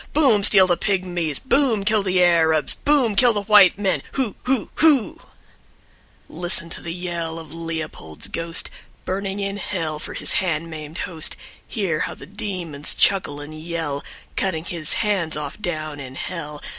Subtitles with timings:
[0.13, 4.71] BOOM, steal the pygmies, BOOM, kill the Arabs, BOOM, kill the white men, HOO, HOO,
[4.77, 4.99] HOO.
[4.99, 6.41] # Like the wind in the chimney.
[6.41, 8.71] # Listen to the yell of Leopold's ghost
[9.05, 11.37] Burning in Hell for his hand maimed host.
[11.67, 14.03] Hear how the demons chuckle and yell
[14.35, 16.63] Cutting his hands off, down in Hell.